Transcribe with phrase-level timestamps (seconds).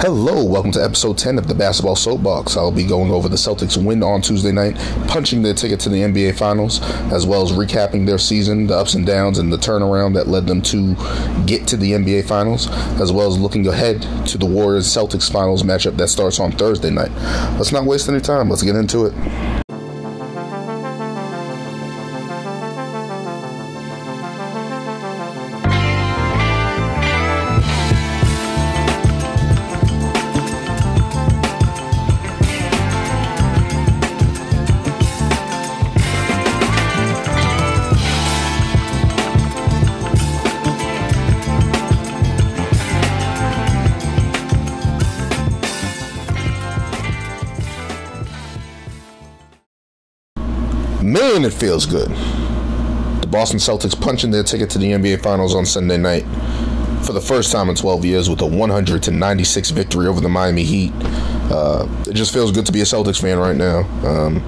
[0.00, 2.56] Hello, welcome to episode 10 of the Basketball Soapbox.
[2.56, 4.74] I'll be going over the Celtics' win on Tuesday night,
[5.08, 6.80] punching their ticket to the NBA Finals,
[7.12, 10.46] as well as recapping their season, the ups and downs, and the turnaround that led
[10.46, 10.94] them to
[11.44, 15.64] get to the NBA Finals, as well as looking ahead to the Warriors Celtics Finals
[15.64, 17.12] matchup that starts on Thursday night.
[17.58, 19.69] Let's not waste any time, let's get into it.
[51.44, 52.08] It feels good.
[53.22, 56.24] The Boston Celtics punching their ticket to the NBA Finals on Sunday night
[57.04, 60.28] for the first time in 12 years with a 100 to 96 victory over the
[60.28, 60.92] Miami Heat.
[61.50, 63.80] Uh, it just feels good to be a Celtics fan right now.
[64.06, 64.42] Um,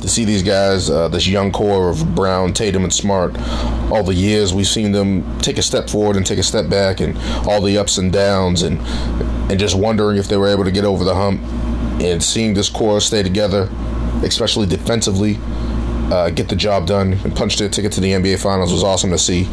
[0.00, 3.38] to see these guys, uh, this young core of Brown, Tatum, and Smart,
[3.90, 7.00] all the years we've seen them take a step forward and take a step back,
[7.00, 8.80] and all the ups and downs, and
[9.50, 11.40] and just wondering if they were able to get over the hump.
[12.02, 13.68] And seeing this core stay together,
[14.24, 15.38] especially defensively,
[16.12, 19.10] uh, get the job done and punch their ticket to the NBA Finals was awesome
[19.10, 19.46] to see.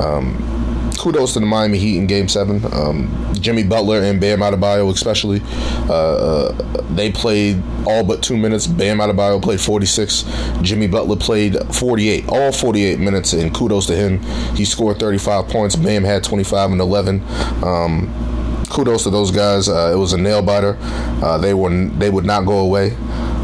[0.00, 2.64] Um, kudos to the Miami Heat in Game Seven.
[2.72, 5.42] Um, Jimmy Butler and Bam Adebayo, especially,
[5.88, 8.68] uh, uh, they played all but two minutes.
[8.68, 10.24] Bam Adebayo played 46.
[10.62, 14.22] Jimmy Butler played 48, all 48 minutes, and kudos to him.
[14.54, 15.74] He scored 35 points.
[15.74, 17.22] Bam had 25 and 11.
[17.64, 19.68] Um, kudos to those guys.
[19.68, 20.76] Uh, it was a nail biter.
[20.80, 22.94] Uh, they were they would not go away.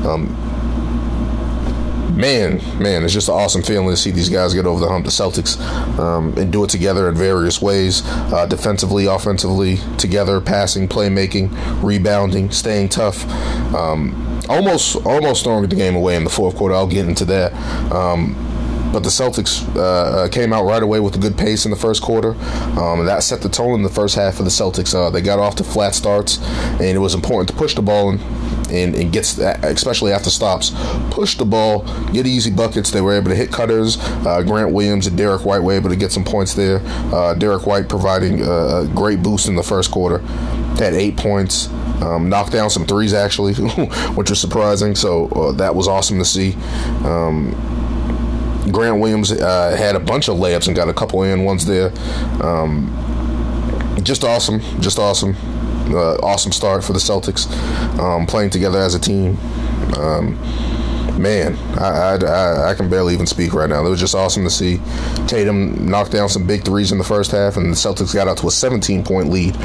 [0.07, 0.52] Um,
[2.17, 5.05] man, man, it's just an awesome feeling to see these guys get over the hump,
[5.05, 5.59] the Celtics,
[5.99, 11.51] um, and do it together in various ways, uh, defensively, offensively, together, passing, playmaking,
[11.83, 13.25] rebounding, staying tough.
[13.75, 16.75] Um, almost, almost throwing the game away in the fourth quarter.
[16.75, 17.53] I'll get into that.
[17.93, 18.37] Um,
[18.93, 21.77] but the Celtics uh, uh, came out right away with a good pace in the
[21.79, 22.33] first quarter.
[22.79, 24.95] Um, that set the tone in the first half of the Celtics.
[24.95, 26.39] Uh, they got off to flat starts,
[26.73, 28.21] and it was important to push the ball and
[28.73, 30.73] and, and gets especially after stops,
[31.11, 32.91] push the ball, get easy buckets.
[32.91, 33.99] They were able to hit cutters.
[34.01, 36.81] Uh, Grant Williams and Derrick White were able to get some points there.
[37.13, 40.19] Uh, Derrick White providing a great boost in the first quarter,
[40.79, 41.69] had eight points.
[42.03, 43.55] Um, knocked down some threes actually,
[44.15, 44.97] which was surprising.
[44.97, 46.55] So uh, that was awesome to see.
[47.05, 47.55] Um,
[48.71, 51.93] Grant Williams uh, had a bunch of layups and got a couple in ones there.
[52.43, 52.91] Um,
[54.03, 55.35] just awesome, just awesome,
[56.23, 57.51] awesome start for the Celtics,
[57.99, 59.37] um, playing together as a team.
[59.97, 60.39] Um,
[61.19, 63.85] man, I, I, I, can barely even speak right now.
[63.85, 64.81] It was just awesome to see
[65.27, 68.39] Tatum knock down some big threes in the first half, and the Celtics got out
[68.39, 69.57] to a 17 point lead.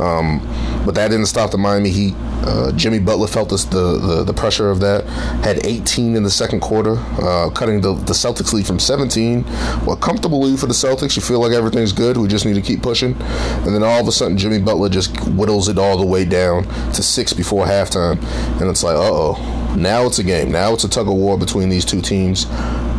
[0.00, 0.40] Um,
[0.84, 2.14] but that didn't stop the Miami Heat.
[2.44, 5.04] Uh, Jimmy Butler felt this, the, the, the pressure of that.
[5.44, 9.44] Had 18 in the second quarter, uh, cutting the, the Celtics lead from 17.
[9.86, 11.14] Well, comfortable lead for the Celtics.
[11.14, 12.16] You feel like everything's good.
[12.16, 13.14] We just need to keep pushing.
[13.20, 16.64] And then all of a sudden, Jimmy Butler just whittles it all the way down
[16.92, 18.20] to six before halftime.
[18.60, 19.61] And it's like, uh oh.
[19.76, 20.52] Now it's a game.
[20.52, 22.44] Now it's a tug of war between these two teams.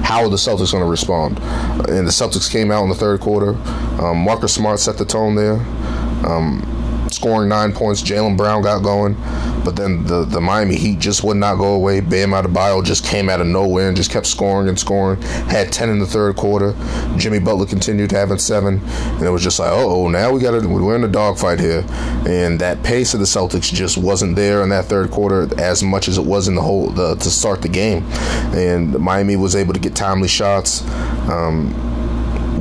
[0.04, 1.38] How are the Celtics going to respond?
[1.90, 3.56] And the Celtics came out in the third quarter.
[4.02, 5.56] Um, Marcus Smart set the tone there.
[6.26, 8.02] Um, scoring nine points.
[8.02, 9.16] Jaylen Brown got going,
[9.63, 12.00] but then the, the Miami Heat just would not go away.
[12.01, 15.22] Bam Adebayo just came out of nowhere and just kept scoring and scoring.
[15.22, 16.75] Had 10 in the third quarter.
[17.18, 20.68] Jimmy Butler continued having seven, and it was just like, oh, now we got to,
[20.68, 21.85] we're in a dogfight here.
[22.28, 26.07] And that pace of the Celtics just wasn't there in that third quarter as much
[26.07, 28.03] as it was in the whole, the, to start the game.
[28.53, 30.84] And Miami was able to get timely shots.
[31.30, 31.80] Um,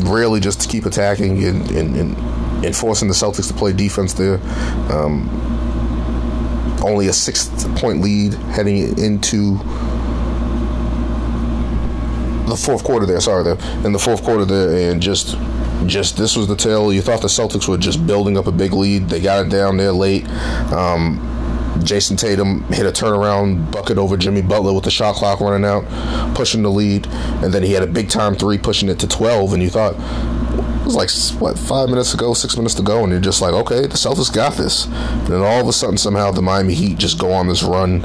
[0.05, 2.17] really just to keep attacking and, and, and
[2.65, 4.41] and forcing the Celtics to play defense there.
[4.91, 5.29] Um,
[6.83, 9.59] only a six point lead heading into
[12.49, 13.21] the fourth quarter there.
[13.21, 15.37] Sorry, there in the fourth quarter there, and just
[15.87, 16.93] just this was the tale.
[16.93, 19.09] You thought the Celtics were just building up a big lead.
[19.09, 20.29] They got it down there late.
[20.73, 21.29] Um,
[21.79, 25.85] Jayson Tatum hit a turnaround bucket over Jimmy Butler with the shot clock running out,
[26.35, 29.55] pushing the lead, and then he had a big time three, pushing it to 12.
[29.55, 29.95] And you thought,
[30.83, 33.41] it was like what five minutes to go, six minutes to go, and you're just
[33.41, 34.87] like, okay, the Celtics got this.
[34.87, 38.01] And then all of a sudden, somehow the Miami Heat just go on this run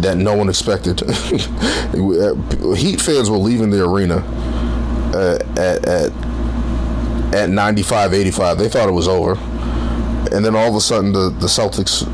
[0.00, 1.00] that no one expected.
[2.76, 4.24] Heat fans were leaving the arena
[5.12, 6.12] uh, at at
[7.34, 9.32] at 95 85 they thought it was over
[10.32, 12.06] and then all of a sudden the, the celtics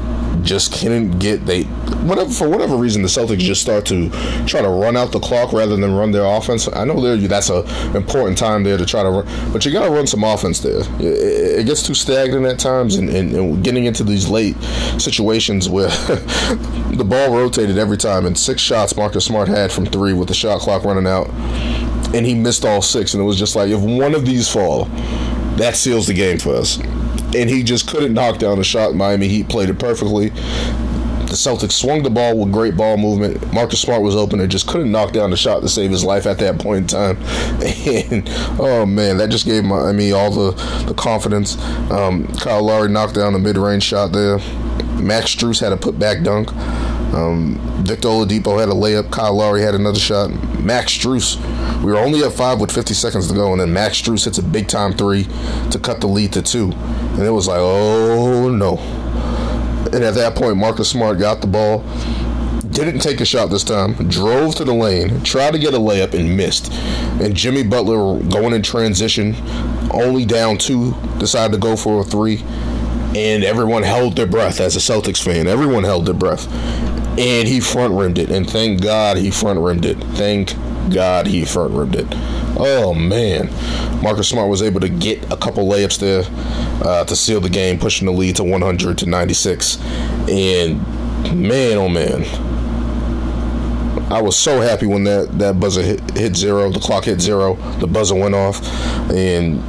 [0.44, 1.64] just couldn't get they
[2.04, 4.10] whatever for whatever reason the Celtics just start to
[4.46, 6.68] try to run out the clock rather than run their offense.
[6.72, 7.64] I know there that's a
[7.96, 10.80] important time there to try to run, but you got to run some offense there.
[11.00, 14.56] It, it, gets too stagnant at times, and, and, and getting into these late
[14.98, 15.88] situations where
[16.92, 20.34] the ball rotated every time, and six shots Marcus Smart had from three with the
[20.34, 21.28] shot clock running out,
[22.14, 24.84] and he missed all six, and it was just like if one of these fall,
[25.56, 26.78] that seals the game for us
[27.34, 28.94] and he just couldn't knock down a shot.
[28.94, 30.30] Miami Heat played it perfectly.
[31.34, 33.52] The Celtics swung the ball with great ball movement.
[33.52, 36.26] Marcus Smart was open and just couldn't knock down the shot to save his life
[36.26, 37.18] at that point in time.
[37.84, 38.28] And
[38.60, 40.52] oh man, that just gave Miami all the
[40.86, 41.60] the confidence.
[41.90, 44.38] Um, Kyle Lowry knocked down a mid range shot there.
[45.00, 46.52] Max Strus had a putback dunk.
[47.14, 49.10] Um, Victor Oladipo had a layup.
[49.10, 50.30] Kyle Lowry had another shot.
[50.60, 51.36] Max Strus,
[51.84, 54.38] we were only at five with 50 seconds to go, and then Max Strus hits
[54.38, 55.24] a big time three
[55.70, 56.72] to cut the lead to two.
[56.72, 58.78] And it was like, oh no.
[59.92, 61.84] And at that point, Marcus Smart got the ball,
[62.70, 66.14] didn't take a shot this time, drove to the lane, tried to get a layup,
[66.14, 66.72] and missed.
[67.20, 69.36] And Jimmy Butler, going in transition,
[69.90, 72.42] only down two, decided to go for a three.
[73.14, 75.46] And everyone held their breath as a Celtics fan.
[75.46, 76.48] Everyone held their breath
[77.16, 78.30] and he front rimmed it.
[78.30, 79.96] And thank God he front rimmed it.
[80.16, 80.54] Thank
[80.90, 82.06] God he front rimmed it.
[82.56, 83.48] Oh man,
[84.02, 86.24] Marcus Smart was able to get a couple layups there
[86.86, 89.80] uh, to seal the game, pushing the lead to 100 to 96.
[90.28, 90.78] And
[91.34, 92.24] man, oh man,
[94.12, 96.70] I was so happy when that that buzzer hit, hit zero.
[96.70, 97.54] The clock hit zero.
[97.80, 98.64] The buzzer went off,
[99.10, 99.62] and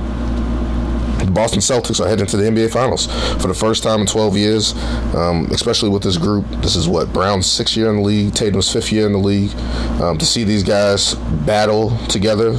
[1.35, 3.05] Boston Celtics are heading to the NBA Finals
[3.41, 4.73] for the first time in 12 years,
[5.13, 6.45] um, especially with this group.
[6.61, 9.53] This is what Brown's sixth year in the league, Tatum's fifth year in the league.
[10.01, 11.13] Um, to see these guys
[11.45, 12.53] battle together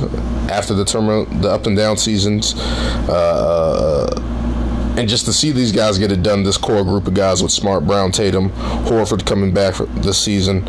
[0.50, 2.54] after the turmoil, the up and down seasons.
[3.08, 4.35] Uh,
[4.96, 7.52] and just to see these guys get it done, this core group of guys with
[7.52, 10.66] Smart, Brown, Tatum, Horford coming back for this season,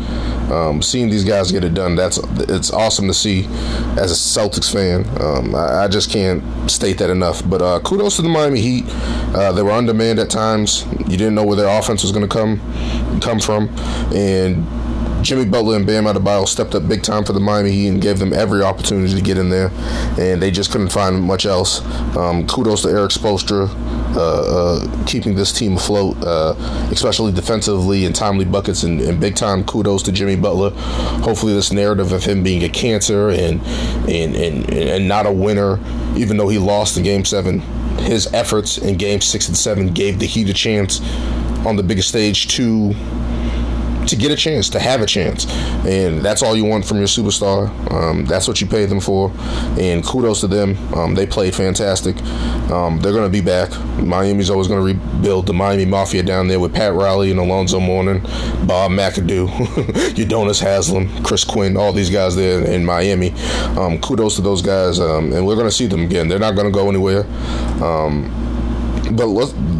[0.52, 3.46] um, seeing these guys get it done, that's it's awesome to see
[3.96, 5.06] as a Celtics fan.
[5.20, 7.48] Um, I, I, just can't state that enough.
[7.48, 8.84] But uh, kudos to the Miami Heat.
[9.34, 10.84] Uh, they were on demand at times.
[11.00, 12.60] You didn't know where their offense was going to come
[13.20, 13.68] come from,
[14.14, 14.66] and
[15.22, 18.18] Jimmy Butler and Bam Adebayo stepped up big time for the Miami Heat and gave
[18.18, 19.70] them every opportunity to get in there,
[20.18, 21.84] and they just couldn't find much else.
[22.16, 23.68] Um, kudos to Erik Spoelstra.
[24.16, 26.54] Uh, uh, keeping this team afloat, uh,
[26.90, 30.70] especially defensively and timely buckets and, and, big time kudos to Jimmy Butler.
[31.20, 33.60] Hopefully, this narrative of him being a cancer and
[34.08, 35.78] and, and, and not a winner,
[36.16, 37.60] even though he lost in Game Seven,
[38.00, 41.00] his efforts in Game Six and Seven gave the Heat a chance
[41.66, 42.94] on the biggest stage to
[44.08, 45.46] to get a chance, to have a chance.
[45.86, 47.68] And that's all you want from your superstar.
[47.92, 49.32] Um, that's what you pay them for.
[49.78, 50.76] And kudos to them.
[50.94, 52.20] Um, they played fantastic.
[52.70, 53.70] Um, they're going to be back.
[53.98, 57.80] Miami's always going to rebuild the Miami Mafia down there with Pat Riley and Alonzo
[57.80, 58.20] Mourning,
[58.66, 59.48] Bob McAdoo,
[60.14, 63.32] Udonis Haslem, Chris Quinn, all these guys there in Miami.
[63.76, 65.00] Um, kudos to those guys.
[65.00, 66.28] Um, and we're going to see them again.
[66.28, 67.24] They're not going to go anywhere.
[69.10, 69.26] But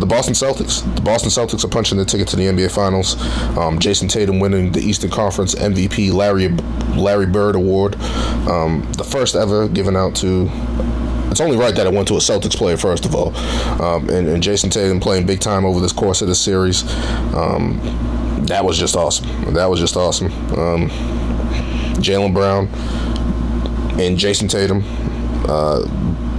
[0.00, 3.20] the Boston Celtics, the Boston Celtics are punching the ticket to the NBA Finals.
[3.58, 6.48] Um, Jayson Tatum winning the Eastern Conference MVP Larry
[6.98, 7.94] Larry Bird Award,
[8.48, 10.48] um, the first ever given out to.
[11.30, 13.36] It's only right that it went to a Celtics player first of all,
[13.82, 16.82] um, and, and, Jayson Tatum playing big time over this course of the series.
[17.34, 17.78] Um,
[18.46, 19.52] that was just awesome.
[19.52, 20.32] That was just awesome.
[20.58, 20.88] Um,
[22.00, 22.66] Jaylen Brown
[24.00, 24.82] and Jayson Tatum.
[25.46, 25.82] Uh,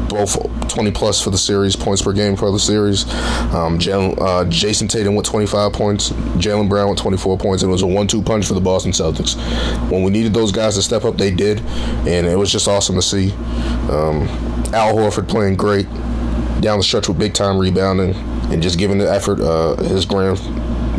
[0.09, 0.35] both
[0.67, 3.06] 20 plus for the series, points per game for the series.
[3.53, 7.81] Um, uh, Jayson Tatum with 25 points, Jaylen Brown with 24 points, and it was
[7.81, 9.35] a one-two punch for the Boston Celtics.
[9.89, 11.59] When we needed those guys to step up, they did,
[12.06, 13.31] and it was just awesome to see.
[13.89, 14.28] Um,
[14.73, 15.87] Al Horford playing great
[16.61, 18.13] down the stretch with big time rebounding
[18.51, 19.39] and just giving the effort.
[19.39, 20.37] Uh, his grand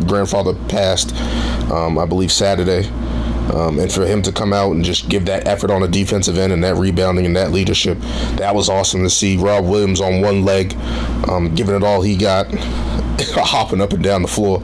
[0.07, 1.15] grandfather passed,
[1.71, 2.89] um, I believe, Saturday.
[3.53, 6.37] Um, and for him to come out and just give that effort on the defensive
[6.37, 7.97] end and that rebounding and that leadership,
[8.37, 9.37] that was awesome to see.
[9.37, 10.73] Rob Williams on one leg,
[11.27, 12.47] um, giving it all he got,
[13.35, 14.61] hopping up and down the floor.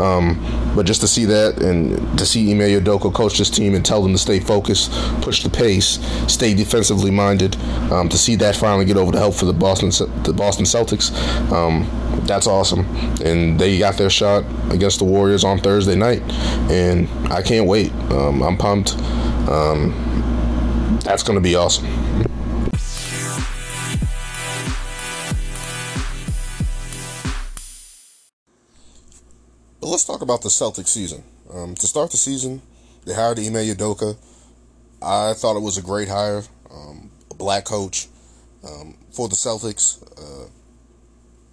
[0.00, 0.38] Um,
[0.74, 4.02] but just to see that and to see Ime Udoka coach this team and tell
[4.02, 5.98] them to stay focused, push the pace,
[6.32, 7.56] stay defensively minded,
[7.90, 9.90] um, to see that finally get over the help for the Boston
[10.22, 11.12] the Boston Celtics,
[11.50, 11.88] um,
[12.26, 12.86] that's awesome.
[13.24, 16.22] And they got their shot against the Warriors on Thursday night,
[16.70, 17.92] and I can't wait.
[18.10, 18.96] Um, I'm pumped.
[19.48, 21.86] Um, that's going to be awesome.
[30.20, 31.22] Talk about the Celtics season.
[31.52, 32.60] Um, to start the season,
[33.06, 34.16] they hired Ime Udoka.
[35.02, 38.08] I thought it was a great hire, um, a black coach
[38.62, 40.02] um, for the Celtics.
[40.18, 40.48] Uh,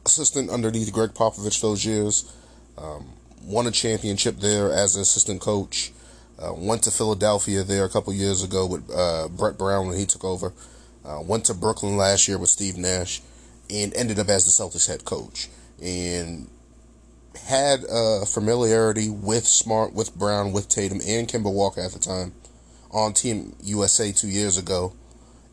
[0.06, 2.34] assistant underneath Gregg Popovich those years.
[2.78, 5.94] Um, won a championship there as an assistant coach.
[6.38, 10.06] Uh, went to Philadelphia there a couple years ago with uh, Brett Brown when he
[10.06, 10.52] took over.
[11.06, 13.22] Uh, went to Brooklyn last year with Steve Nash,
[13.70, 15.48] and ended up as the Celtics head coach.
[15.82, 16.50] And
[17.48, 22.34] had a familiarity with Smart, with Brown, with Tatum, and Kemba Walker at the time
[22.92, 24.94] on Team USA two years ago.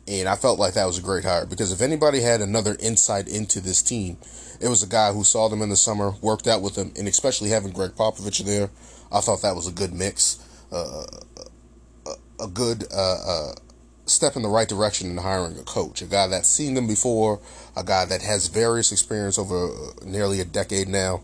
[0.09, 3.29] And I felt like that was a great hire because if anybody had another insight
[3.29, 4.19] into this team,
[4.61, 7.07] it was a guy who saw them in the summer, worked out with them, and
[7.07, 8.71] especially having Gregg Popovich there,
[9.13, 11.05] I thought that was a good mix, uh,
[12.41, 12.97] a, good uh,
[13.27, 13.53] uh,
[14.05, 17.41] step in the right direction in hiring a coach, a guy that's seen them before,
[17.77, 21.23] a guy that has various experience over uh, nearly a decade now,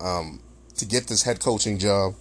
[0.00, 0.40] um,
[0.76, 2.14] to get this head coaching job,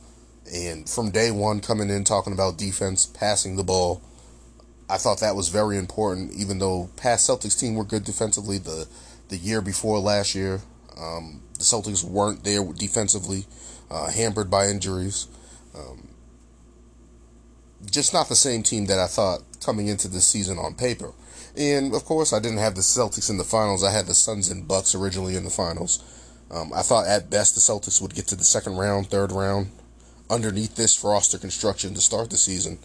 [0.53, 4.01] and from day one coming in talking about defense, passing the ball
[4.89, 8.57] I thought that was very important, even though past Celtics team were good defensively.
[8.57, 8.87] The
[9.27, 10.61] the year before last year,
[10.97, 13.45] um, the Celtics weren't there defensively,
[13.91, 15.27] uh, hampered by injuries.
[15.77, 16.07] Um,
[17.91, 21.11] just not the same team that I thought coming into this season on paper.
[21.57, 23.83] And of course, I didn't have the Celtics in the finals.
[23.83, 26.01] I had the Suns and Bucks originally in the finals.
[26.49, 29.71] Um, I thought at best the Celtics would get to the second round, third round,
[30.29, 32.79] underneath this roster construction to start the season.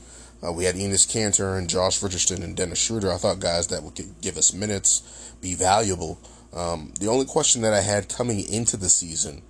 [0.44, 3.12] Uh, we had Enes Kanter and Josh Richardson and Dennis Schroeder.
[3.12, 6.18] I thought guys that would give us minutes, be valuable.
[6.52, 9.42] Um, the only question that I had coming into the season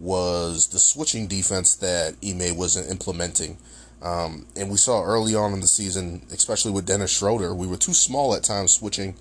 [0.00, 3.58] was the switching defense that Ime wasn't implementing.
[4.02, 7.76] Um, and we saw early on in the season, especially with Dennis Schroeder, we were
[7.76, 9.14] too small at times switching,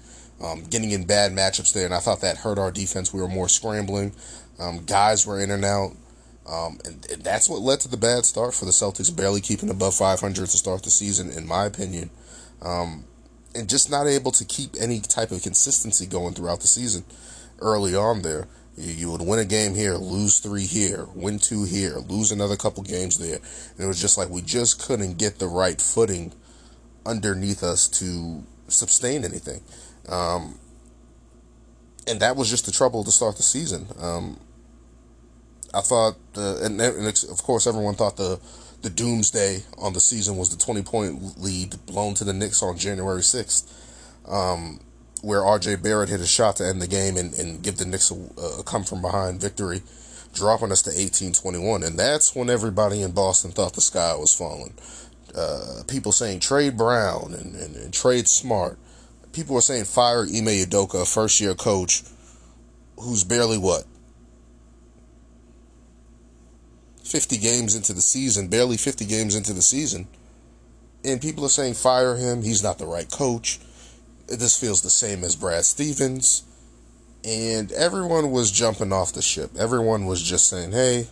[0.44, 3.14] um, getting in bad matchups there, and I thought that hurt our defense.
[3.14, 4.14] We were more scrambling.
[4.60, 5.92] Um, guys were in and out.
[6.46, 9.70] Um, and, and, that's what led to the bad start for the Celtics, barely keeping
[9.70, 12.10] above 500 to start the season, in my opinion.
[12.62, 13.06] Um,
[13.56, 17.06] and just not able to keep any type of consistency going throughout the season
[17.60, 18.50] early on there.
[18.76, 22.58] You, you would win a game here, lose three here, win two here, lose another
[22.58, 23.40] couple games there.
[23.78, 26.34] And it was just like we just couldn't get the right footing
[27.06, 29.62] underneath us to sustain anything.
[30.10, 30.60] Um,
[32.08, 33.88] and that was just the trouble to start the season.
[34.00, 34.40] Um,
[35.74, 38.40] I thought, uh, and, and, of course, everyone thought the
[38.84, 42.78] the doomsday on the season was the 20 point lead blown to the Knicks on
[42.78, 43.72] January 6th,
[44.28, 44.82] um,
[45.22, 48.12] where RJ Barrett hit a shot to end the game and, and give the Knicks
[48.12, 49.82] a, a come from behind victory,
[50.34, 51.82] dropping us to 18 21.
[51.84, 54.74] And that's when everybody in Boston thought the sky was falling.
[55.34, 58.78] Uh, people saying trade Brown and, and, and, trade Smart.
[59.34, 62.04] People are saying fire Ime Udoka, first year coach
[63.00, 63.84] who's barely what
[67.04, 70.08] 50 games into the season, barely 50 games into the season,
[71.04, 73.60] and people are saying fire him, he's not the right coach.
[74.28, 76.44] This feels the same as Brad Stevens.
[77.26, 79.52] And everyone was jumping off the ship.
[79.58, 81.08] Everyone was just saying, hey,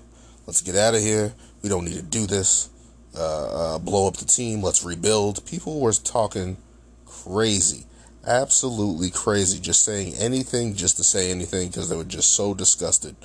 [0.47, 1.33] let's get out of here.
[1.61, 2.69] We don't need to do this.
[3.17, 4.61] Uh, uh, blow up the team.
[4.61, 5.45] Let's rebuild.
[5.45, 6.57] People were talking
[7.05, 7.85] crazy.
[8.25, 9.59] Absolutely crazy.
[9.59, 13.15] Just saying anything just to say anything because they were just so disgusted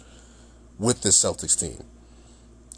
[0.78, 1.84] with this Celtics team.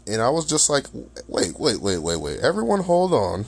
[0.07, 0.87] And I was just like,
[1.27, 2.39] wait, wait, wait, wait, wait.
[2.39, 3.45] Everyone hold on.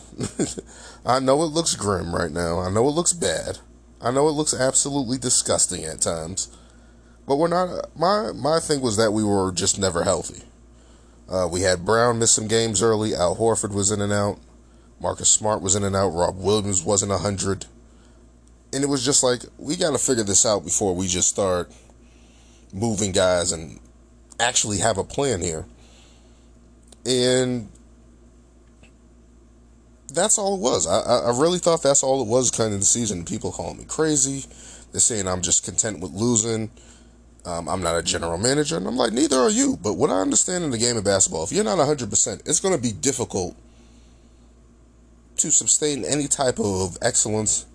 [1.06, 2.60] I know it looks grim right now.
[2.60, 3.60] I know it looks bad.
[4.02, 6.56] I know it looks absolutely disgusting at times.
[7.28, 10.44] But we're not my my thing was that we were just never healthy.
[11.30, 13.16] Uh, we had Brown miss some games early.
[13.16, 14.38] Al Horford was in and out.
[15.00, 16.10] Marcus Smart was in and out.
[16.10, 17.68] Rob Williams wasn't a hundred.
[18.74, 21.72] And it was just like we got to figure this out before we just start
[22.74, 23.80] moving guys and
[24.40, 25.66] actually have a plan here.
[27.06, 27.70] And
[30.14, 30.88] that's all it was.
[30.88, 33.26] I, I really thought that's all it was kind of the season.
[33.26, 34.46] People calling me crazy.
[34.92, 36.70] They're saying I'm just content with losing.
[37.46, 38.78] Um, I'm not a general manager.
[38.78, 39.78] And I'm like, neither are you.
[39.82, 42.76] But what I understand in the game of basketball, if you're not 100%, it's going
[42.76, 43.56] to be difficult
[45.38, 47.66] to sustain any type of excellence,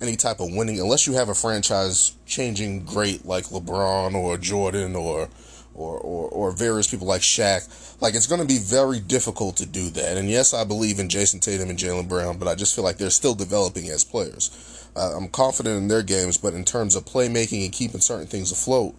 [0.00, 4.96] any type of winning, unless you have a franchise changing great like LeBron or Jordan
[4.96, 5.28] or
[5.74, 8.00] or, or, or various people like Shaq.
[8.02, 10.16] Like, it's going to be very difficult to do that.
[10.16, 12.98] And yes, I believe in Jayson Tatum and Jaylen Brown, but I just feel like
[12.98, 14.88] they're still developing as players.
[14.96, 18.52] Uh, I'm confident in their games, but in terms of playmaking and keeping certain things
[18.52, 18.94] afloat,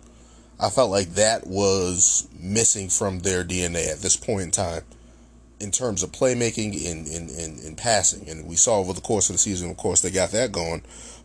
[0.60, 4.84] I felt like that was missing from their DNA at this point in time
[5.62, 8.28] in terms of playmaking and in, in, in, in, passing.
[8.28, 10.82] And we saw over the course of the season, of course, they got that going.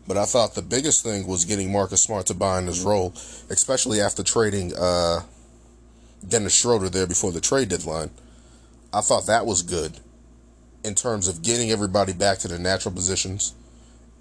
[0.07, 3.13] But I thought the biggest thing was getting Marcus Smart to buy in his role,
[3.49, 5.21] especially after trading uh,
[6.25, 8.11] Dennis Schroeder there before the trade deadline.
[8.93, 9.99] I thought that was good
[10.83, 13.53] in terms of getting everybody back to their natural positions.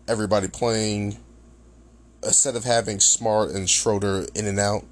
[0.09, 1.19] Everybody playing
[2.23, 4.85] instead of having Smart and Schroeder in and out.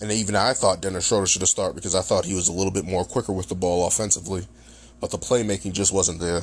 [0.00, 2.52] And even I thought Dennis Schroeder should have started because I thought he was a
[2.52, 4.46] little bit more quicker with the ball offensively,
[5.00, 6.42] but the playmaking just wasn't there.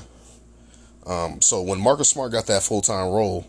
[1.05, 3.45] Um, so when Marcus Smart got that full time role,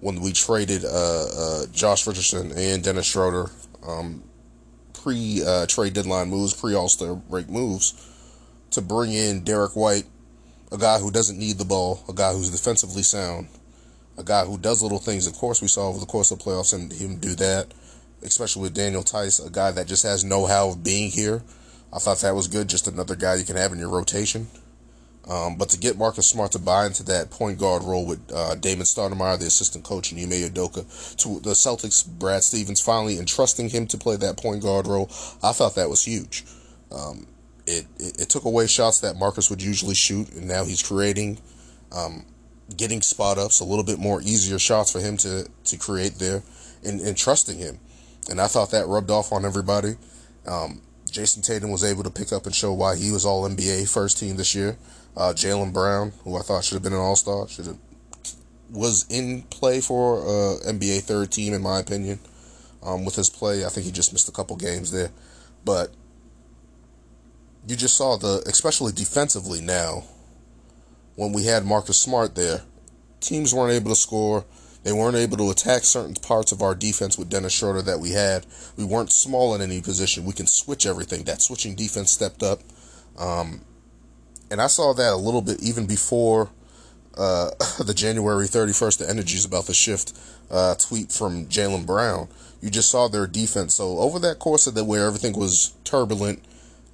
[0.00, 3.50] when we traded uh, uh, Josh Richardson and Dennis Schroeder,
[3.86, 4.22] um,
[4.92, 7.94] pre uh, trade deadline moves, pre All Star break moves,
[8.70, 10.04] to bring in Derrick White,
[10.70, 13.48] a guy who doesn't need the ball, a guy who's defensively sound,
[14.16, 15.26] a guy who does little things.
[15.26, 17.72] Of course, we saw over the course of the playoffs and him do that,
[18.22, 21.42] especially with Daniel Theis, a guy that just has know how of being here.
[21.92, 22.68] I thought that was good.
[22.68, 24.48] Just another guy you can have in your rotation.
[25.28, 28.54] Um, but to get Marcus Smart to buy into that point guard role with uh,
[28.54, 33.68] Damon Stoudamire, the assistant coach, and Ime Udoka, to the Celtics, Brad Stevens finally entrusting
[33.68, 35.08] him to play that point guard role,
[35.42, 36.44] I thought that was huge.
[36.90, 37.26] Um,
[37.66, 41.38] it, it, it, took away shots that Marcus would usually shoot, and now he's creating,
[41.94, 42.24] um,
[42.74, 46.42] getting spot ups, a little bit more easier shots for him to, to create there,
[46.82, 47.78] and, and trusting him.
[48.30, 49.96] And I thought that rubbed off on everybody.
[50.46, 53.88] Um, Jayson Tatum was able to pick up and show why he was All NBA
[53.92, 54.76] first team this year.
[55.16, 57.78] Uh, Jaylen Brown, who I thought should have been an All Star, should have
[58.70, 62.18] was in play for uh, NBA third team in my opinion.
[62.82, 65.10] Um, with his play, I think he just missed a couple games there,
[65.64, 65.90] but
[67.66, 70.04] you just saw the, especially defensively now,
[71.16, 72.62] when we had Marcus Smart there,
[73.20, 74.44] teams weren't able to score.
[74.84, 78.10] They weren't able to attack certain parts of our defense with Dennis Schroeder that we
[78.10, 78.46] had.
[78.76, 80.24] We weren't small in any position.
[80.24, 81.24] We can switch everything.
[81.24, 82.60] That switching defense stepped up.
[83.18, 83.62] Um,
[84.50, 86.50] and I saw that a little bit even before
[87.16, 87.50] uh,
[87.84, 90.18] the January 31st, the energies about the shift
[90.50, 92.28] uh, tweet from Jaylen Brown.
[92.60, 93.74] You just saw their defense.
[93.74, 96.42] So over that course of the where everything was turbulent,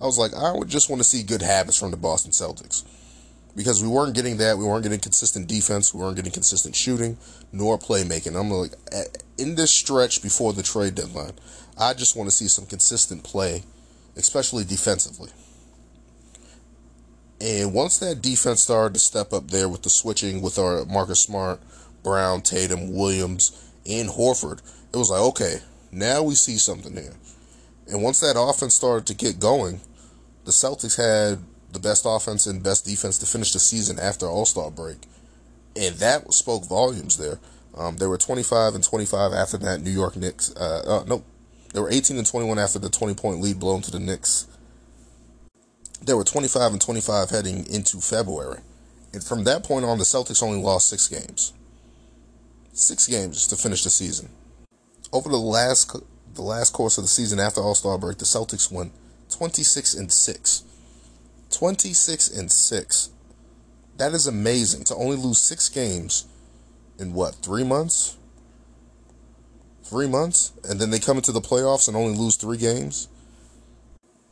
[0.00, 2.84] I was like, I would just want to see good habits from the Boston Celtics.
[3.56, 4.58] Because we weren't getting that.
[4.58, 5.94] We weren't getting consistent defense.
[5.94, 7.16] We weren't getting consistent shooting,
[7.52, 8.38] nor playmaking.
[8.38, 8.72] I'm like,
[9.38, 11.34] in this stretch before the trade deadline,
[11.78, 13.62] I just want to see some consistent play,
[14.16, 15.30] especially defensively.
[17.40, 21.20] And once that defense started to step up there with the switching with our Marcus
[21.20, 21.60] Smart,
[22.02, 25.56] Brown, Tatum, Williams, and Horford, it was like, okay,
[25.92, 27.14] now we see something here.
[27.86, 29.80] And once that offense started to get going,
[30.44, 31.38] the Celtics had
[31.74, 34.98] the best offense and best defense to finish the season after All Star break.
[35.76, 37.38] And that spoke volumes there.
[37.76, 40.54] Um, they were 25 and 25 after that New York Knicks.
[40.56, 41.24] Uh, uh, nope.
[41.72, 44.46] They were 18 and 21 after the 20 point lead blown to the Knicks
[46.06, 48.60] they were 25 and 25 heading into February.
[49.12, 51.52] And from that point on, the Celtics only lost six games.
[52.72, 54.28] Six games to finish the season.
[55.12, 55.96] Over the last
[56.34, 58.90] the last course of the season after All Star break, the Celtics won
[59.30, 60.64] 26 and six.
[61.54, 63.10] 26 and six.
[63.96, 66.26] That is amazing to only lose six games
[66.98, 68.16] in what three months?
[69.84, 73.08] Three months, and then they come into the playoffs and only lose three games.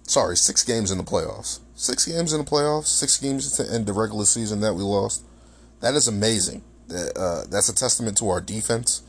[0.04, 1.61] Sorry, six games in the playoffs.
[1.74, 2.87] Six games in the playoffs.
[2.87, 5.24] Six games to end the regular season that we lost.
[5.80, 6.64] That is amazing.
[6.88, 9.02] That uh, that's a testament to our defense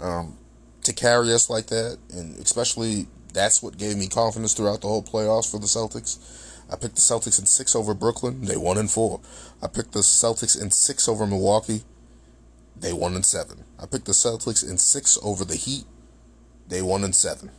[0.00, 0.38] um,
[0.82, 5.02] to carry us like that, and especially that's what gave me confidence throughout the whole
[5.02, 6.18] playoffs for the Celtics.
[6.70, 8.44] I picked the Celtics in six over Brooklyn.
[8.44, 9.20] They won in four.
[9.62, 11.82] I picked the Celtics in six over Milwaukee.
[12.76, 13.64] They won in seven.
[13.78, 15.84] I picked the Celtics in six over the Heat.
[16.68, 17.50] They won in seven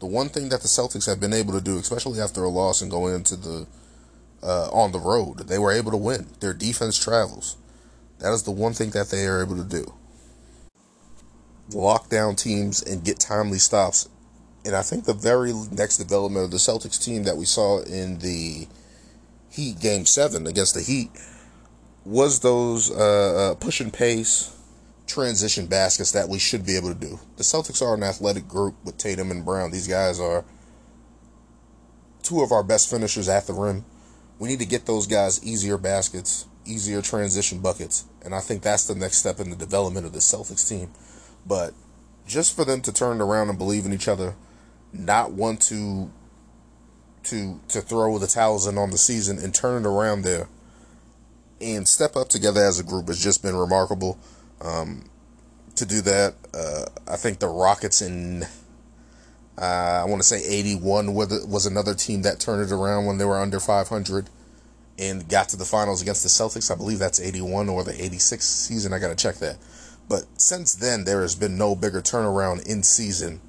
[0.00, 2.80] the one thing that the Celtics have been able to do, especially after a loss
[2.80, 3.66] and going into the
[4.42, 6.26] uh, on the road, they were able to win.
[6.40, 7.58] Their defense travels.
[8.18, 9.94] That is the one thing that they are able to do.
[11.72, 14.08] Lock down teams and get timely stops.
[14.64, 18.18] And I think the very next development of the Celtics team that we saw in
[18.18, 18.68] the
[19.50, 21.10] Heat game seven against the Heat
[22.04, 24.56] was those uh, uh, push and pace
[25.06, 27.18] transition baskets that we should be able to do.
[27.36, 29.72] The Celtics are an athletic group with Tatum and Brown.
[29.72, 30.44] These guys are
[32.22, 33.84] two of our best finishers at the rim.
[34.38, 38.86] We need to get those guys easier baskets, easier transition buckets, and I think that's
[38.86, 40.92] the next step in the development of the Celtics team.
[41.44, 41.74] But
[42.26, 44.36] just for them to turn around and believe in each other,
[44.92, 46.10] not want to
[47.24, 50.48] to to throw the towels in on the season and turn it around there
[51.60, 54.18] and step up together as a group has just been remarkable.
[54.60, 55.10] Um,
[55.76, 58.44] to do that, uh, I think the Rockets in,
[59.58, 63.24] uh, I want to say 81 was another team that turned it around when they
[63.24, 64.30] were under 500
[64.98, 66.70] and got to the finals against the Celtics.
[66.70, 68.92] I believe that's 81 or the 86 season.
[68.92, 69.56] I got to check that.
[70.08, 73.40] But since then, there has been no bigger turnaround in season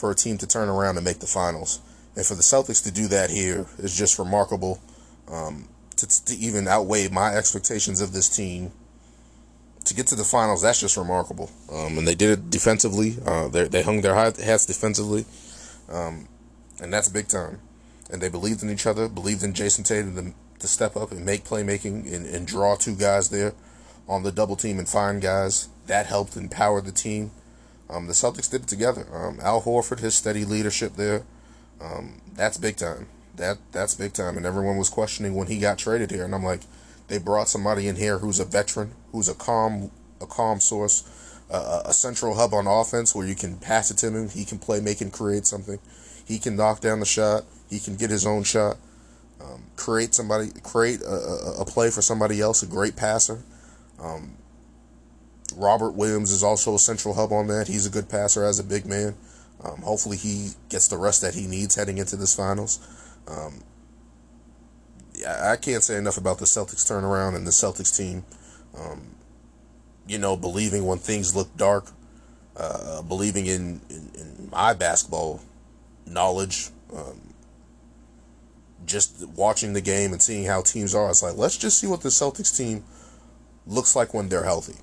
[0.00, 1.80] for a team to turn around and make the finals.
[2.16, 4.80] And for the Celtics to do that here is just remarkable.
[5.28, 8.72] Um, to, to even outweigh my expectations of this team
[9.84, 11.50] to get to the finals, that's just remarkable.
[11.70, 13.16] Um, and they did it defensively.
[13.24, 15.24] Uh, they hung their hats defensively.
[15.90, 16.28] um,
[16.80, 17.60] and that's big time.
[18.10, 21.24] And they believed in each other, believed in Jayson Tatum to, to step up and
[21.24, 23.52] make playmaking and, and draw two guys there
[24.08, 25.68] on the double team and find guys.
[25.86, 27.30] That helped empower the team.
[27.90, 29.06] Um, the Celtics did it together.
[29.12, 31.24] Um, Al Horford, his steady leadership there,
[31.80, 33.08] um, that's big time.
[33.36, 34.36] That that's big time.
[34.36, 36.60] And everyone was questioning when he got traded here, and I'm like,
[37.08, 41.04] they brought somebody in here who's a veteran, who's a calm a calm source,
[41.50, 44.28] uh, a central hub on offense where you can pass it to him.
[44.28, 45.78] He can play, make and create something.
[46.24, 47.44] He can knock down the shot.
[47.68, 48.76] He can get his own shot.
[49.40, 52.62] Um, create somebody, create a, a, a, play for somebody else.
[52.62, 53.42] A great passer.
[53.98, 54.36] Um,
[55.52, 57.68] Robert Williams is also a central hub on that.
[57.68, 59.14] He's a good passer as a big man.
[59.62, 62.78] Um, hopefully, he gets the rest that he needs heading into this finals.
[63.28, 63.62] Um,
[65.26, 68.24] I can't say enough about the Celtics turnaround and the Celtics team.
[68.78, 69.14] Um,
[70.06, 71.90] you know, believing when things look dark,
[72.56, 75.40] uh, believing in, in, in, my basketball
[76.06, 77.20] knowledge, um,
[78.84, 81.10] just watching the game and seeing how teams are.
[81.10, 82.82] It's like, let's just see what the Celtics team
[83.66, 84.76] looks like when they're healthy.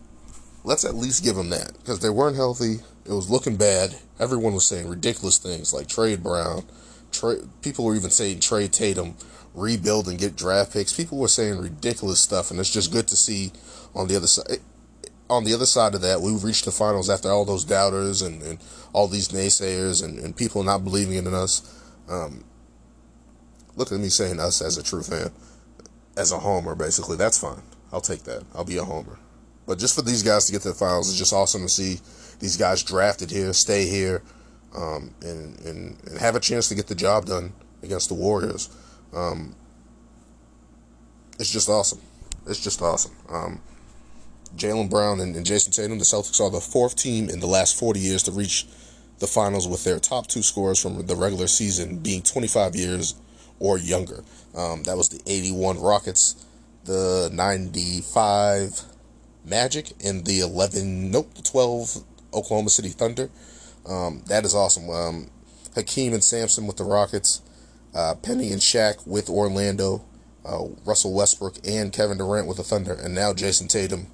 [0.67, 2.81] Let's at least give them that because they weren't healthy.
[3.05, 3.95] It was looking bad.
[4.19, 6.65] Everyone was saying ridiculous things like trade Brown.
[7.13, 9.15] Trade, people were even saying trade Tatum,
[9.53, 10.91] rebuild and get draft picks.
[10.91, 13.53] People were saying ridiculous stuff, and it's just good to see
[13.95, 14.59] on the other side
[15.29, 18.41] on the other side of that, we reached the finals after all those doubters and,
[18.41, 18.59] and
[18.91, 21.81] all these naysayers and, and people not believing in us.
[22.09, 22.43] Um,
[23.77, 25.31] look at me saying us as a true fan,
[26.17, 27.15] as a homer, basically.
[27.15, 27.61] That's fine.
[27.91, 28.43] I'll take that.
[28.53, 29.17] I'll be a homer.
[29.67, 31.99] But just for these guys to get to the finals, it's just awesome to see
[32.39, 34.23] these guys drafted here, stay here,
[34.75, 37.51] um, and, and, and have a chance to get the job done
[37.83, 38.69] against the Warriors.
[39.13, 39.55] Um,
[41.37, 41.99] it's just awesome.
[42.47, 43.13] It's just awesome.
[43.29, 43.59] Um,
[44.55, 47.77] Jaylen Brown and, and Jayson Tatum, the Celtics are the fourth team in the last
[47.77, 48.65] 40 years to reach
[49.19, 53.15] the finals with their top two scorers from the regular season being 25 years
[53.59, 54.23] or younger.
[54.55, 56.45] Um, that was the 81 Rockets,
[56.85, 58.83] the 95
[59.47, 63.29] Magic, and the 11, nope, the 12 Oklahoma City Thunder.
[63.87, 64.89] Um, that is awesome.
[64.89, 65.29] Um,
[65.75, 67.41] Hakeem and Sampson with the Rockets,
[67.95, 70.03] uh, Penny and Shaq with Orlando,
[70.45, 74.07] uh, Russell Westbrook and Kevin Durant with the Thunder, and now Jayson Tatum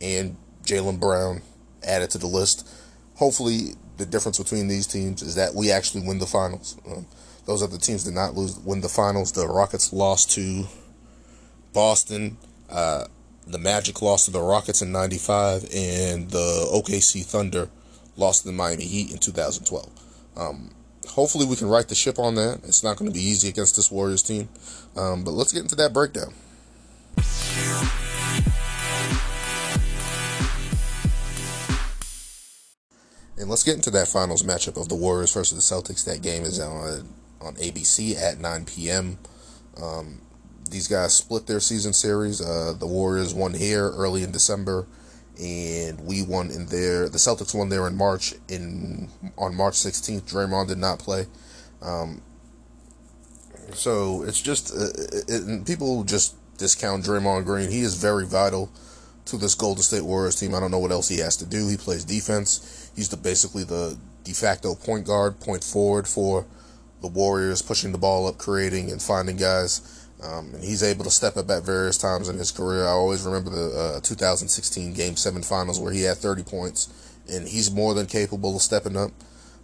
[0.00, 1.42] and Jaylen Brown
[1.82, 2.68] added to the list.
[3.16, 6.76] Hopefully, the difference between these teams is that we actually win the finals.
[6.86, 7.06] Um,
[7.46, 9.32] those other teams did not lose win the finals.
[9.32, 10.66] The Rockets lost to
[11.72, 12.38] Boston.
[12.68, 13.06] Uh,
[13.50, 17.68] the Magic lost to the Rockets in '95, and the OKC Thunder
[18.16, 19.88] lost to the Miami Heat in 2012.
[20.36, 20.70] Um,
[21.08, 22.60] hopefully, we can right the ship on that.
[22.64, 24.48] It's not going to be easy against this Warriors team,
[24.96, 26.32] um, but let's get into that breakdown.
[33.38, 36.04] And let's get into that finals matchup of the Warriors versus the Celtics.
[36.04, 37.08] That game is on
[37.40, 39.18] on ABC at 9 p.m.
[39.80, 40.20] Um,
[40.70, 42.40] these guys split their season series.
[42.40, 44.86] Uh, the Warriors won here early in December,
[45.40, 47.08] and we won in there.
[47.08, 48.34] The Celtics won there in March.
[48.48, 51.26] In on March 16th, Draymond did not play.
[51.82, 52.22] Um,
[53.72, 54.88] so it's just uh,
[55.28, 57.70] it, people just discount Draymond Green.
[57.70, 58.70] He is very vital
[59.26, 60.54] to this Golden State Warriors team.
[60.54, 61.68] I don't know what else he has to do.
[61.68, 62.90] He plays defense.
[62.94, 66.46] He's the basically the de facto point guard, point forward for
[67.00, 69.99] the Warriors, pushing the ball up, creating and finding guys.
[70.22, 72.84] Um, and he's able to step up at various times in his career.
[72.84, 77.48] I always remember the uh, 2016 Game 7 finals where he had 30 points, and
[77.48, 79.12] he's more than capable of stepping up.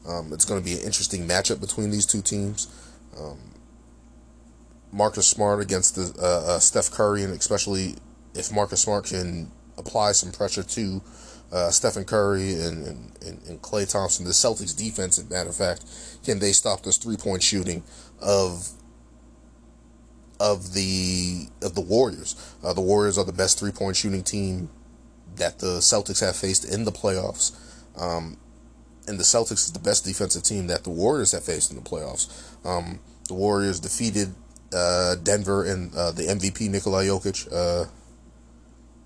[0.08, 2.68] Um, it's going to be an interesting matchup between these two teams.
[3.18, 3.38] Um,
[4.92, 7.96] Marcus Smart against the uh, uh, Steph Curry, and especially
[8.34, 11.02] if Marcus Smart can apply some pressure to
[11.52, 15.84] uh, Stephen Curry and, and, and, Klay Thompson, the Celtics defense, as matter of fact,
[16.24, 17.82] can they stop this three point shooting
[18.20, 18.68] of
[20.40, 22.56] of the of the Warriors?
[22.62, 24.70] Uh, the Warriors are the best three point shooting team
[25.36, 27.52] that the Celtics have faced in the playoffs.
[27.98, 28.36] Um,
[29.06, 31.82] and the Celtics is the best defensive team that the Warriors have faced in the
[31.82, 32.28] playoffs.
[32.64, 34.34] Um, the Warriors defeated
[34.74, 37.88] uh, Denver and uh, the MVP Nikola Jokic uh,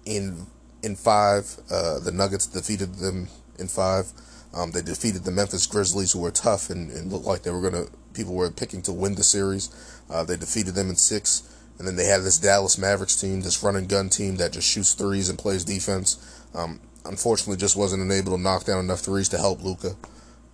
[0.06, 0.46] in
[0.82, 1.56] in five.
[1.70, 4.12] Uh, the Nuggets defeated them in five.
[4.54, 7.70] Um, they defeated the Memphis Grizzlies, who were tough and, and looked like they were
[7.70, 7.86] gonna.
[8.14, 9.70] People were picking to win the series.
[10.10, 11.42] Uh, they defeated them in six,
[11.78, 14.68] and then they had this Dallas Mavericks team, this run and gun team that just
[14.68, 16.44] shoots threes and plays defense.
[16.54, 19.94] Um, unfortunately, just wasn't able to knock down enough threes to help Luka.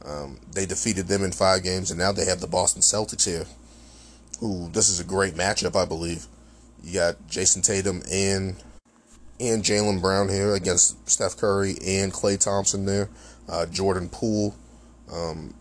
[0.05, 3.47] Um, they defeated them in five games, and now they have the Boston Celtics here.
[4.41, 6.27] Who this is a great matchup, I believe.
[6.85, 8.57] You got Jayson Tatum and
[9.41, 13.09] and Jaylen Brown here against Steph Curry and Klay Thompson there.
[13.49, 14.55] Uh, Jordan Poole.
[15.11, 15.55] Um,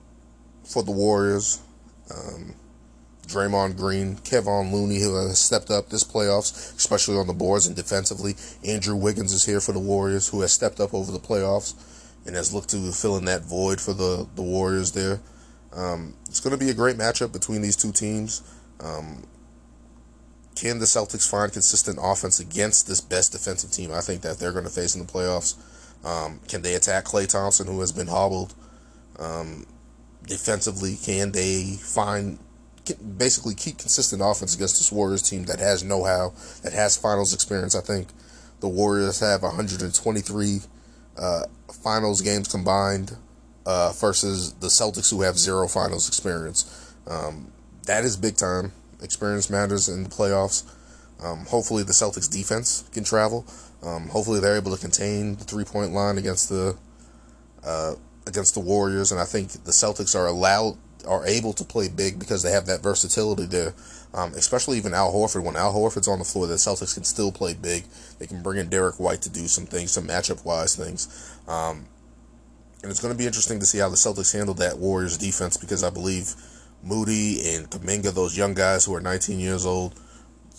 [0.66, 1.62] for the Warriors.
[2.12, 2.56] Um,
[3.28, 7.76] Draymond Green, Kevon Looney, who has stepped up this playoffs, especially on the boards and
[7.76, 8.36] defensively.
[8.64, 11.74] Andrew Wiggins is here for the Warriors, who has stepped up over the playoffs
[12.26, 15.20] and has looked to fill in that void for the, the Warriors there.
[15.74, 18.42] Um, it's going to be a great matchup between these two teams.
[18.80, 19.24] Um,
[20.56, 24.54] can the Celtics find consistent offense against this best defensive team I think that they're
[24.54, 25.56] going to face in the playoffs?
[26.06, 28.54] Um, can they attack Klay Thompson, who has been hobbled
[29.20, 29.66] um,
[30.28, 30.98] defensively?
[31.04, 32.40] Can they find
[33.18, 36.34] basically keep consistent offense against this Warriors team that has know-how,
[36.64, 37.76] that has finals experience?
[37.76, 38.10] I think
[38.60, 40.60] the Warriors have 123
[41.18, 41.42] uh,
[41.84, 43.16] finals games combined
[43.66, 46.94] uh, versus the Celtics, who have zero finals experience.
[47.08, 47.52] Um,
[47.86, 48.74] that is big time.
[49.02, 50.64] Experience matters in the playoffs.
[51.24, 53.46] Um, hopefully, the Celtics defense can travel.
[53.84, 56.78] Um, hopefully, they're able to contain the three point line against the
[57.64, 57.96] uh,
[58.28, 62.18] against the Warriors, and I think the Celtics are allowed are able to play big
[62.18, 63.74] because they have that versatility there.
[64.14, 65.44] Um, especially even Al Horford.
[65.44, 67.84] When Al Horford's on the floor, the Celtics can still play big.
[68.18, 71.38] They can bring in Derrick White to do some things, some matchup wise things.
[71.48, 71.86] Um,
[72.82, 75.58] and it's going to be interesting to see how the Celtics handle that Warriors defense
[75.58, 76.34] because I believe
[76.82, 79.96] Moody and Kuminga, those young guys who are 19 years old,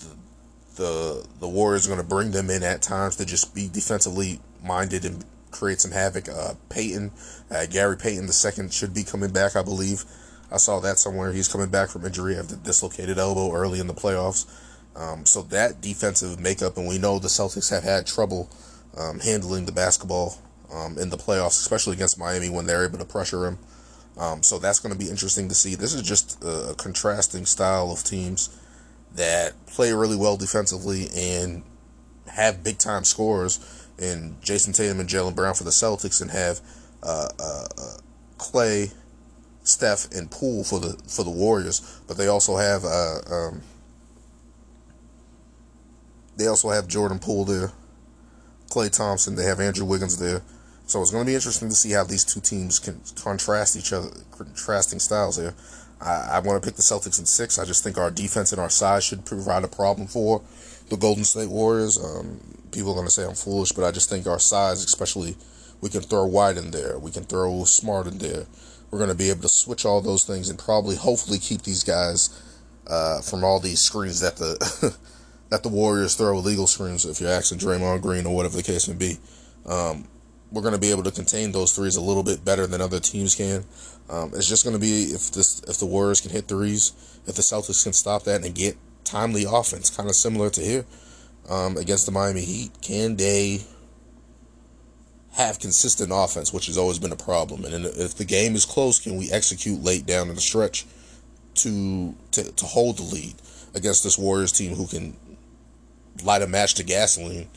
[0.00, 3.68] the the, the Warriors are going to bring them in at times to just be
[3.68, 5.24] defensively minded and
[5.56, 6.28] create some havoc.
[6.28, 7.12] Uh, Payton,
[7.50, 10.04] uh, Gary Payton the second should be coming back, I believe.
[10.50, 11.32] I saw that somewhere.
[11.32, 14.46] He's coming back from injury after dislocated elbow early in the playoffs.
[14.94, 18.48] Um, so that defensive makeup, and we know the Celtics have had trouble
[18.96, 20.38] um, handling the basketball
[20.72, 23.58] um, in the playoffs, especially against Miami when they're able to pressure him.
[24.18, 25.74] Um, so that's going to be interesting to see.
[25.74, 28.56] This is just a contrasting style of teams
[29.14, 31.62] that play really well defensively and
[32.28, 36.60] have big time scores in Jayson Tatum and Jaylen Brown for the Celtics, and have
[37.02, 37.96] uh, uh, uh,
[38.38, 38.92] Klay
[39.62, 43.62] Steph and Poole for the for the Warriors, but they also have uh, um,
[46.36, 47.72] they also have Jordan Poole there,
[48.70, 49.34] Klay Thompson.
[49.34, 50.42] They have Andrew Wiggins there.
[50.86, 53.92] So it's going to be interesting to see how these two teams can contrast each
[53.92, 55.54] other, contrasting styles here.
[56.00, 57.58] I, I want to pick the Celtics in six.
[57.58, 60.42] I just think our defense and our size should provide a problem for
[60.88, 61.98] the Golden State Warriors.
[61.98, 65.36] Um, people are going to say I'm foolish, but I just think our size, especially,
[65.80, 68.46] we can throw White in there, we can throw Smart in there,
[68.90, 71.82] we're going to be able to switch all those things and probably, hopefully, keep these
[71.82, 72.42] guys
[72.86, 74.96] uh, from all these screens that the
[75.50, 77.06] that the Warriors throw illegal screens.
[77.06, 79.16] If you're asking Draymond Green or whatever the case may be,
[79.64, 80.06] um,
[80.52, 83.00] we're going to be able to contain those threes a little bit better than other
[83.00, 83.64] teams can.
[84.10, 86.92] Um, it's just going to be if this if the Warriors can hit threes,
[87.26, 90.84] if the Celtics can stop that and get timely offense, kind of similar to here
[91.48, 92.70] um, against the Miami Heat.
[92.82, 93.60] Can they
[95.36, 97.64] have consistent offense, which has always been a problem.
[97.64, 100.86] And if the game is close, can we execute late down in the stretch
[101.56, 103.34] to to, to hold the lead
[103.74, 105.14] against this Warriors team who can
[106.24, 107.48] light a match to gasoline?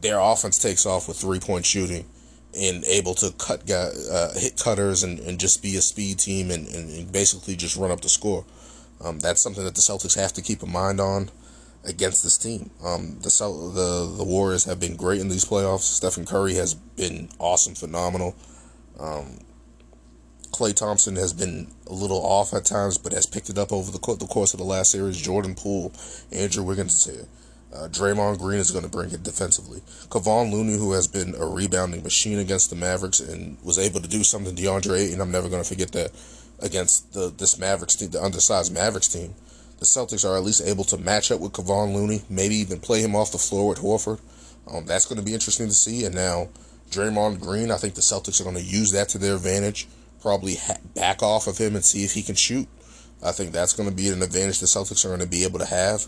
[0.00, 2.04] Their offense takes off with three point shooting
[2.58, 6.66] and able to cut uh, hit cutters and, and just be a speed team and,
[6.66, 8.44] and, and basically just run up the score.
[9.04, 11.30] Um, that's something that the Celtics have to keep in mind on
[11.84, 12.70] against this team.
[12.84, 15.82] Um, the the the Warriors have been great in these playoffs.
[15.82, 18.34] Stephen Curry has been awesome, phenomenal.
[18.98, 19.38] Um,
[20.50, 23.90] Klay Thompson has been a little off at times, but has picked it up over
[23.90, 25.20] the, the course of the last series.
[25.20, 25.92] Jordan Poole,
[26.30, 27.26] Andrew Wiggins is here.
[27.74, 29.80] Uh, Draymond Green is going to bring it defensively.
[30.08, 34.08] Kevon Looney, who has been a rebounding machine against the Mavericks and was able to
[34.08, 36.12] do something DeAndre and I'm never going to forget that
[36.60, 39.34] against the this Mavericks team, the undersized Mavericks team
[39.78, 43.00] the Celtics are at least able to match up with Kevon Looney, maybe even play
[43.00, 44.20] him off the floor with Horford.
[44.72, 46.04] Um, that's going to be interesting to see.
[46.04, 46.48] And now,
[46.90, 49.88] Draymond Green, I think the Celtics are going to use that to their advantage.
[50.22, 52.68] Probably ha- back off of him and see if he can shoot.
[53.22, 55.58] I think that's going to be an advantage the Celtics are going to be able
[55.58, 56.06] to have.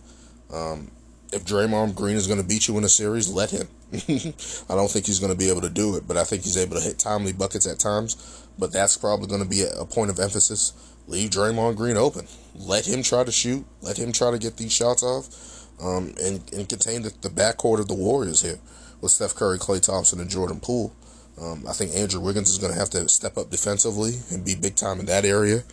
[0.53, 0.91] Um,
[1.33, 3.69] if Draymond Green is going to beat you in a series, let him.
[3.93, 6.57] I don't think he's going to be able to do it, but I think he's
[6.57, 8.47] able to hit timely buckets at times.
[8.59, 10.73] But that's probably going to be a, a point of emphasis
[11.07, 12.27] leave Draymond Green open.
[12.55, 13.65] Let him try to shoot.
[13.83, 15.55] Let him try to get these shots off.
[15.83, 18.59] Um, and, and contain the, the backcourt of the Warriors here
[19.03, 20.95] with Steph Curry, Klay Thompson, and Jordan Poole.
[21.41, 24.55] Um, I think Andrew Wiggins is going to have to step up defensively and be
[24.55, 25.65] big time in that area.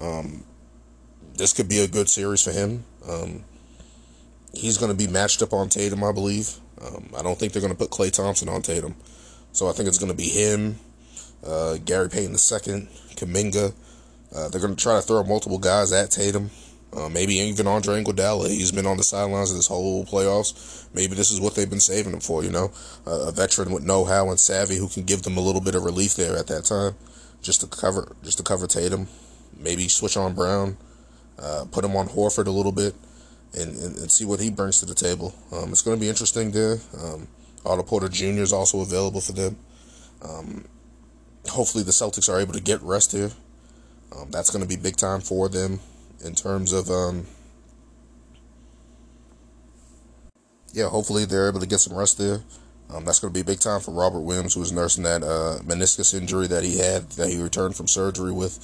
[0.00, 0.44] Um,
[1.36, 2.84] this could be a good series for him.
[3.06, 3.44] Um,
[4.54, 6.58] he's going to be matched up on Tatum, I believe.
[6.80, 8.94] Um, I don't think they're going to put Klay Thompson on Tatum.
[9.52, 10.78] So I think it's going to be him,
[11.46, 13.74] uh, Gary Payton II, Kuminga,
[14.34, 16.50] uh, they're going to try to throw multiple guys at Tatum.
[16.94, 18.48] Uh, maybe even Andre Iguodala.
[18.48, 20.86] He's been on the sidelines of this whole playoffs.
[20.94, 22.44] Maybe this is what they've been saving him for.
[22.44, 22.70] You know,
[23.06, 25.84] uh, a veteran with know-how and savvy who can give them a little bit of
[25.84, 26.94] relief there at that time.
[27.40, 29.08] just to cover just to cover Tatum.
[29.58, 30.76] Maybe switch on Brown,
[31.38, 32.94] uh, put him on Horford a little bit,
[33.54, 35.34] and, and, and see what he brings to the table.
[35.52, 36.78] Um, it's going to be interesting there.
[36.98, 37.28] Um,
[37.64, 38.42] Otto Porter Jr.
[38.42, 39.56] is also available for them.
[40.22, 40.64] Um,
[41.48, 43.30] hopefully, the Celtics are able to get rest here.
[44.14, 45.80] Um, that's going to be big time for them
[46.24, 46.90] in terms of.
[46.90, 47.26] Um,
[50.72, 52.40] yeah, hopefully they're able to get some rest there.
[52.92, 55.60] Um, that's going to be big time for Robert Williams, who was nursing that uh,
[55.62, 58.58] meniscus injury that he had, that he returned from surgery with.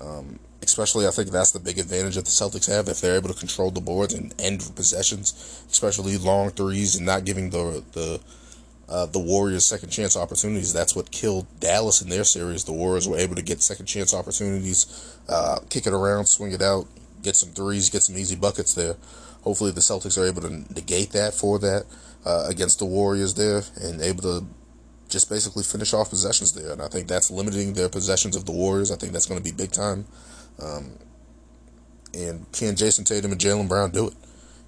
[0.00, 3.28] Um, especially, I think that's the big advantage that the Celtics have if they're able
[3.28, 8.20] to control the boards and end possessions, especially long threes, and not giving the the
[8.88, 10.72] uh, the Warriors second chance opportunities.
[10.72, 12.64] That's what killed Dallas in their series.
[12.64, 16.62] The Warriors were able to get second chance opportunities, uh, kick it around, swing it
[16.62, 16.86] out,
[17.22, 18.96] get some threes, get some easy buckets there.
[19.42, 21.84] Hopefully, the Celtics are able to negate that for that
[22.24, 24.46] uh, against the Warriors there and able to
[25.08, 26.72] just basically finish off possessions there.
[26.72, 28.90] And I think that's limiting their possessions of the Warriors.
[28.90, 30.06] I think that's going to be big time.
[30.60, 30.98] Um,
[32.14, 34.14] and can Jayson Tatum and Jaylen Brown do it?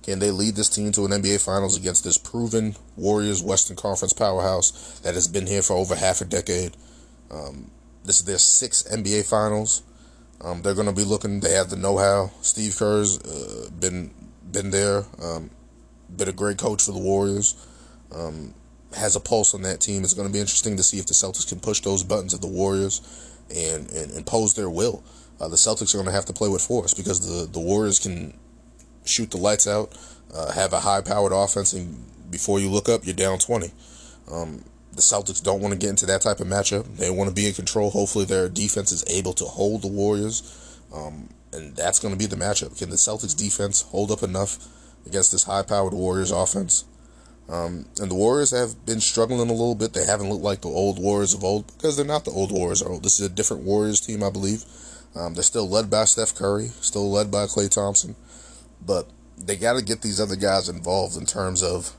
[0.06, 4.12] Can they lead this team to an NBA Finals against this proven Warriors Western Conference
[4.12, 6.76] powerhouse that has been here for over half a decade?
[7.28, 7.72] Um,
[8.04, 9.82] this is their sixth NBA Finals.
[10.40, 11.40] Um, they're going to be looking.
[11.40, 12.30] They have the know-how.
[12.40, 14.14] Steve Kerr's uh, been
[14.52, 15.06] been there.
[15.20, 15.50] Um,
[16.16, 17.56] been a great coach for the Warriors.
[18.14, 18.54] Um,
[18.94, 20.04] has a pulse on that team.
[20.04, 22.40] It's going to be interesting to see if the Celtics can push those buttons at
[22.40, 23.02] the Warriors
[23.52, 25.02] and, and impose their will.
[25.40, 27.98] Uh, the Celtics are going to have to play with force because the, the Warriors
[27.98, 28.38] can
[29.08, 29.96] shoot the lights out,
[30.34, 33.70] uh, have a high powered offense, and before you look up, you're down 20.
[34.30, 36.96] Um, the Celtics don't want to get into that type of matchup.
[36.96, 37.90] They want to be in control.
[37.90, 40.80] Hopefully, their defense is able to hold the Warriors.
[40.94, 42.78] Um, and that's going to be the matchup.
[42.78, 44.58] Can the Celtics defense hold up enough
[45.06, 46.84] against this high powered Warriors offense?
[47.48, 49.92] Um, and the Warriors have been struggling a little bit.
[49.92, 52.82] They haven't looked like the old Warriors of old because they're not the old Warriors
[52.82, 53.04] of old.
[53.04, 54.64] This is a different Warriors team, I believe.
[55.14, 58.16] Um, they're still led by Steph Curry, still led by Klay Thompson,
[58.84, 61.92] but they got to get these other guys involved in terms of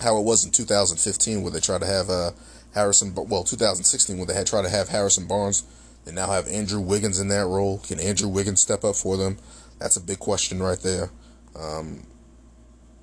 [0.00, 2.32] how it was in 2015, where they tried to have uh,
[2.74, 3.14] Harrison.
[3.14, 5.64] Well, 2016, when they had tried to have Harrison Barnes.
[6.04, 7.78] They now have Andrew Wiggins in that role.
[7.78, 9.38] Can Andrew Wiggins step up for them?
[9.78, 11.10] That's a big question right there.
[11.56, 12.06] Um,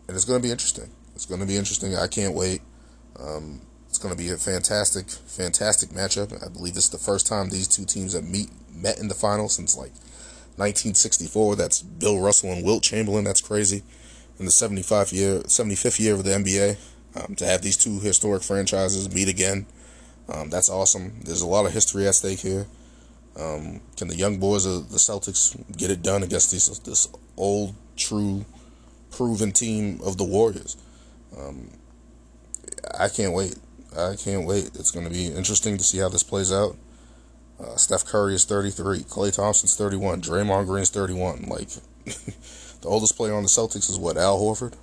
[0.07, 0.89] and it's going to be interesting.
[1.15, 1.95] It's going to be interesting.
[1.95, 2.61] I can't wait.
[3.19, 6.45] Um, it's going to be a fantastic, fantastic matchup.
[6.45, 9.15] I believe this is the first time these two teams have meet met in the
[9.15, 9.91] final since like
[10.57, 11.55] 1964.
[11.55, 13.23] That's Bill Russell and Wilt Chamberlain.
[13.23, 13.83] That's crazy.
[14.39, 16.77] In the 75 year, 75th year of the NBA,
[17.15, 19.65] um, to have these two historic franchises meet again,
[20.29, 21.19] um, that's awesome.
[21.23, 22.67] There's a lot of history at stake here.
[23.37, 27.75] Um, can the young boys of the Celtics get it done against this this old,
[27.95, 28.45] true,
[29.09, 30.77] proven team of the Warriors?
[31.37, 31.69] Um,
[32.97, 33.55] I can't wait.
[33.97, 34.71] I can't wait.
[34.75, 36.75] It's going to be interesting to see how this plays out.
[37.61, 38.99] Uh, Steph Curry is 33.
[39.01, 40.21] Klay Thompson's 31.
[40.21, 41.43] Draymond Green's 31.
[41.43, 41.67] Like,
[42.05, 44.73] the oldest player on the Celtics is what, Al Horford?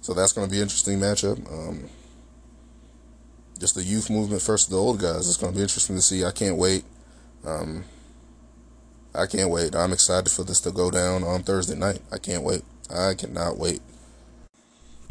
[0.00, 1.50] So that's going to be an interesting matchup.
[1.50, 1.88] Um,
[3.58, 5.28] just the youth movement versus the old guys.
[5.28, 6.24] It's going to be interesting to see.
[6.24, 6.84] I can't wait.
[7.44, 7.84] Um,
[9.14, 9.74] I can't wait.
[9.74, 12.00] I'm excited for this to go down on Thursday night.
[12.10, 12.62] I can't wait.
[12.90, 13.80] I cannot wait.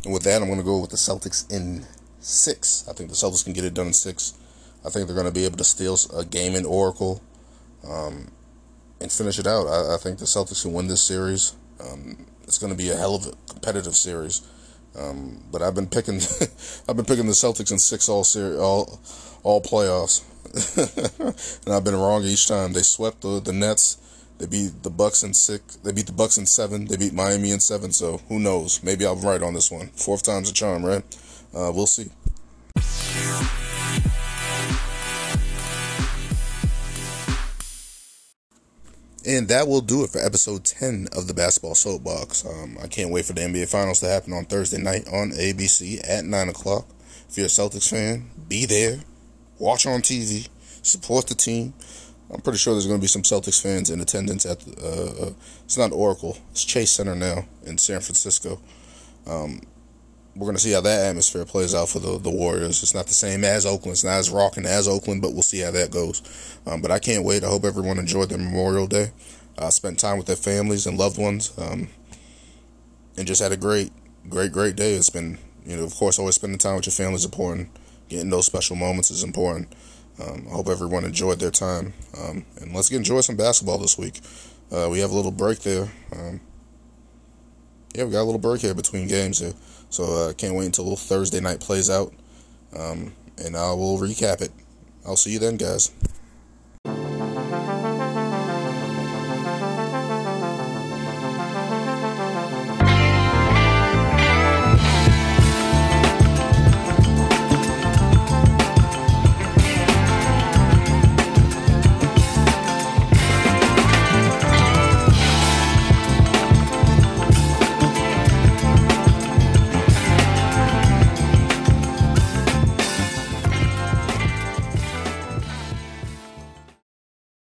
[0.03, 1.85] And with that, I'm going to go with the Celtics in
[2.19, 2.85] six.
[2.89, 4.33] I think the Celtics can get it done in six.
[4.85, 7.21] I think they're going to be able to steal a game in Oracle
[7.87, 8.31] um,
[8.99, 9.67] and finish it out.
[9.67, 11.55] I, I, think the Celtics can win this series.
[11.79, 14.41] Um, it's going to be a hell of a competitive series.
[14.97, 16.15] Um, but I've been picking,
[16.89, 18.99] I've been picking the Celtics in six all series, all
[19.43, 20.21] all playoffs,
[21.65, 22.73] and I've been wrong each time.
[22.73, 23.97] They swept the the Nets.
[24.37, 25.75] They beat the Bucks in six.
[25.77, 26.85] They beat the Bucks in seven.
[26.85, 27.91] They beat Miami in seven.
[27.91, 28.83] So who knows?
[28.83, 29.87] Maybe I'm right on this one.
[29.89, 31.03] Fourth time's a charm, right?
[31.53, 32.09] Uh, we'll see.
[39.25, 42.45] And that will do it for episode 10 of the Basketball Soapbox.
[42.45, 46.01] Um, I can't wait for the NBA Finals to happen on Thursday night on ABC
[46.09, 46.87] at 9 o'clock.
[47.29, 48.99] If you're a Celtics fan, be there
[49.61, 50.49] watch on TV,
[50.81, 51.73] support the team.
[52.33, 54.65] I'm pretty sure there's going to be some Celtics fans in attendance at.
[54.67, 55.31] Uh, uh,
[55.65, 56.37] it's not Oracle.
[56.51, 58.59] It's Chase Center now in San Francisco.
[59.27, 59.61] Um,
[60.35, 62.81] we're going to see how that atmosphere plays out for the, the Warriors.
[62.83, 63.93] It's not the same as Oakland.
[63.93, 66.21] It's not as rocking as Oakland, but we'll see how that goes.
[66.65, 67.43] Um, but I can't wait.
[67.43, 69.11] I hope everyone enjoyed their Memorial Day.
[69.57, 71.89] Uh, spent time with their families and loved ones, um,
[73.17, 73.91] and just had a great,
[74.29, 74.93] great, great day.
[74.93, 77.69] It's been, you know, of course, always spending time with your family is important
[78.11, 79.73] getting those special moments is important.
[80.21, 81.93] Um, I hope everyone enjoyed their time.
[82.21, 84.19] Um, and let's get enjoy some basketball this week.
[84.69, 85.89] Uh, we have a little break there.
[86.11, 86.41] Um,
[87.95, 89.53] yeah, we got a little break here between games here.
[89.91, 92.13] So I uh, can't wait until Thursday night plays out.
[92.75, 94.51] Um, and I will recap it.
[95.05, 95.91] I'll see you then, guys.